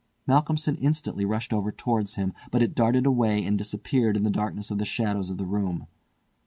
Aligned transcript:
Malcolmson 0.25 0.75
instantly 0.77 1.25
rushed 1.25 1.53
over 1.53 1.71
towards 1.71 2.15
him, 2.15 2.33
but 2.49 2.63
it 2.63 2.73
darted 2.73 3.05
away 3.05 3.45
and 3.45 3.55
disappeared 3.55 4.17
in 4.17 4.23
the 4.23 4.31
darkness 4.31 4.71
of 4.71 4.79
the 4.79 4.83
shadows 4.83 5.29
of 5.29 5.37
the 5.37 5.45
room. 5.45 5.85